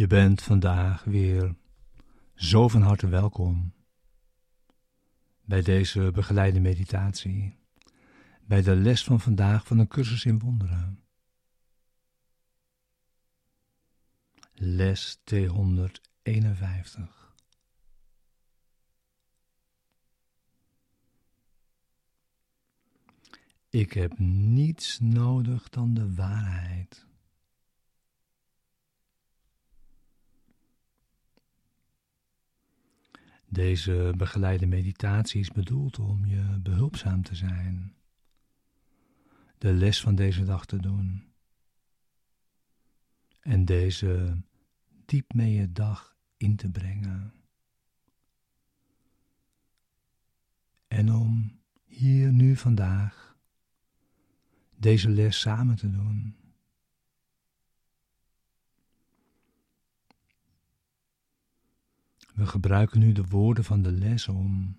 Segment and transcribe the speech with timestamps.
[0.00, 1.54] Je bent vandaag weer
[2.34, 3.72] zo van harte welkom
[5.44, 7.58] bij deze begeleide meditatie,
[8.46, 10.99] bij de les van vandaag van een cursus in wonderen.
[14.62, 17.34] Les 251.
[23.68, 27.06] Ik heb niets nodig dan de waarheid.
[33.46, 37.94] Deze begeleide meditatie is bedoeld om je behulpzaam te zijn,
[39.58, 41.28] de les van deze dag te doen
[43.40, 44.42] en deze
[45.10, 47.32] diep mee je dag in te brengen.
[50.88, 53.36] En om hier nu vandaag
[54.76, 56.36] deze les samen te doen.
[62.34, 64.76] We gebruiken nu de woorden van de les om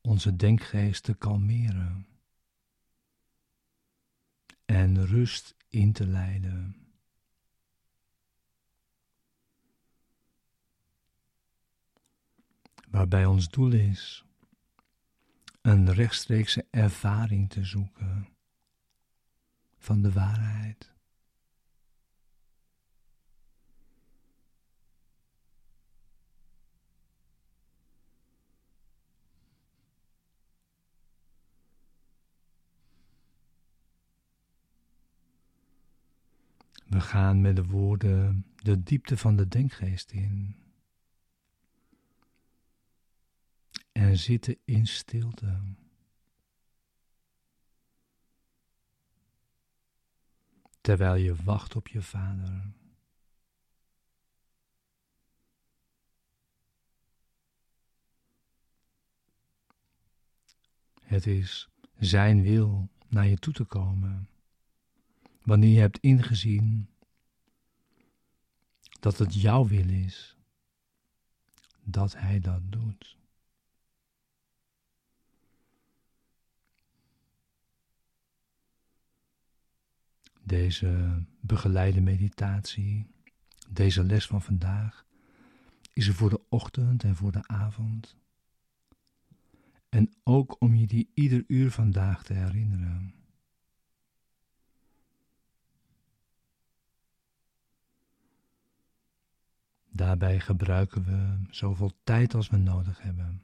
[0.00, 2.06] onze denkgeest te kalmeren
[4.64, 6.85] en rust in te leiden.
[12.96, 14.24] Waarbij ons doel is
[15.62, 18.28] een rechtstreekse ervaring te zoeken
[19.78, 20.92] van de waarheid.
[36.86, 40.65] We gaan met de woorden de diepte van de denkgeest in.
[44.16, 45.60] En zitten in stilte.
[50.80, 52.72] Terwijl je wacht op je vader.
[61.00, 61.68] Het is
[61.98, 64.28] zijn wil naar je toe te komen
[65.42, 66.88] wanneer je hebt ingezien
[69.00, 70.36] dat het jouw wil is
[71.82, 73.16] dat Hij dat doet.
[80.46, 83.06] Deze begeleide meditatie,
[83.68, 85.06] deze les van vandaag,
[85.92, 88.16] is er voor de ochtend en voor de avond.
[89.88, 93.14] En ook om je die ieder uur vandaag te herinneren.
[99.90, 103.40] Daarbij gebruiken we zoveel tijd als we nodig hebben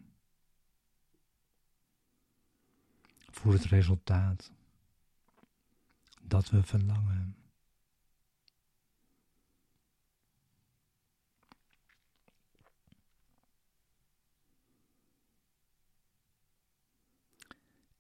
[3.31, 4.53] voor het resultaat
[6.33, 7.37] dat we verlangen.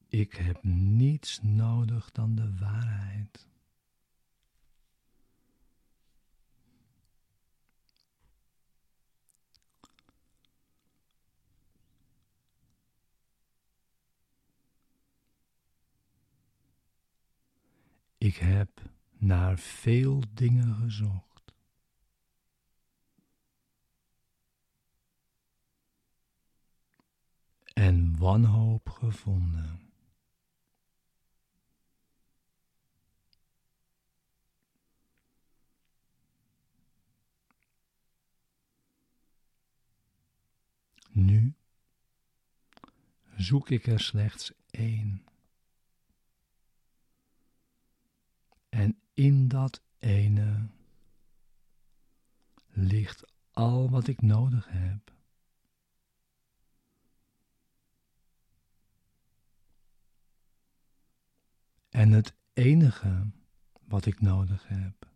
[0.08, 3.46] Ik heb niets nodig dan de waarheid.
[18.22, 18.82] Ik heb
[19.18, 21.54] naar veel dingen gezocht.
[27.72, 29.92] En wanhoop gevonden.
[41.10, 41.54] Nu
[43.36, 45.26] zoek ik er slechts één.
[48.72, 50.66] En in dat ene
[52.66, 55.12] ligt al wat ik nodig heb.
[61.88, 63.26] En het enige
[63.84, 65.11] wat ik nodig heb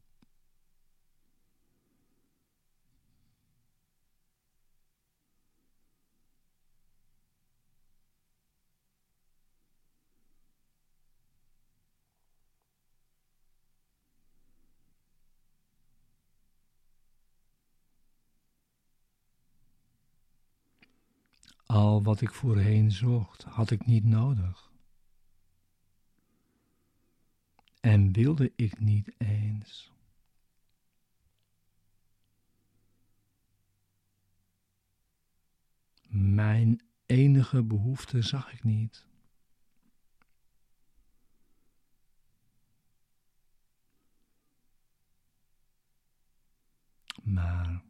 [21.67, 24.71] Al wat ik voorheen zocht, had ik niet nodig.
[27.81, 29.93] En wilde ik niet eens.
[36.09, 39.07] Mijn enige behoefte zag ik niet.
[47.23, 47.83] Maar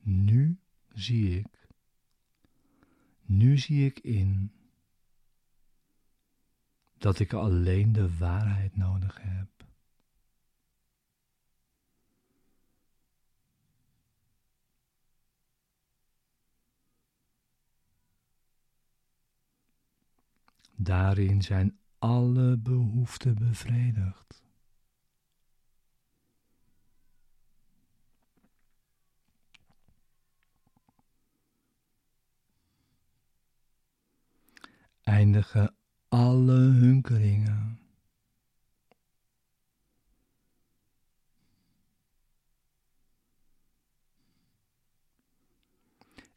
[0.00, 0.58] nu
[0.92, 1.61] zie ik,
[3.36, 4.52] nu zie ik in
[6.98, 9.50] dat ik alleen de waarheid nodig heb.
[20.74, 24.41] Daarin zijn alle behoeften bevredigd.
[35.22, 35.70] Eindigen
[36.08, 37.78] alle hunkeringen.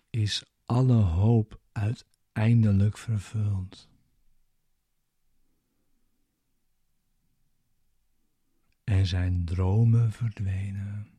[0.10, 3.88] Is alle hoop uiteindelijk vervuld.
[8.84, 11.16] en zijn dromen verdwenen.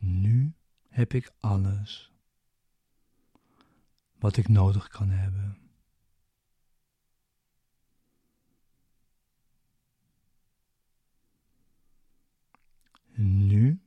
[0.00, 0.54] Nu
[0.98, 2.12] heb ik alles
[4.18, 5.58] wat ik nodig kan hebben.
[13.14, 13.80] Nu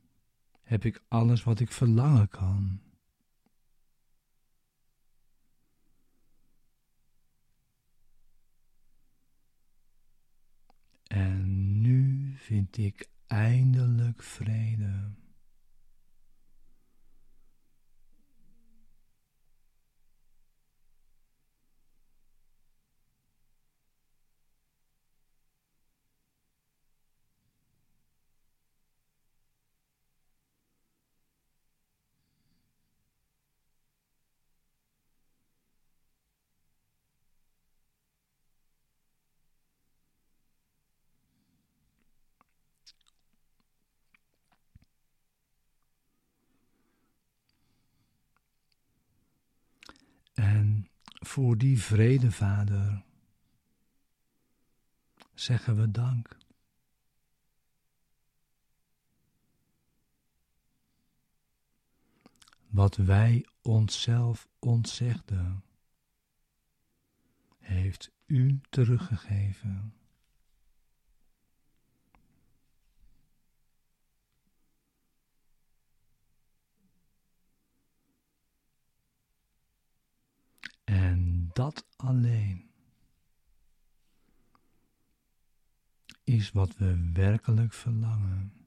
[0.62, 2.80] heb ik alles wat ik verlangen kan.
[11.06, 15.20] En nu vind ik eindelijk vrede.
[50.34, 50.88] En
[51.32, 53.04] voor die vrede, Vader,
[55.34, 56.36] zeggen we dank.
[62.66, 65.64] Wat wij onszelf ontzegden,
[67.58, 69.94] heeft U teruggegeven.
[80.84, 82.70] En dat alleen
[86.24, 88.61] is wat we werkelijk verlangen.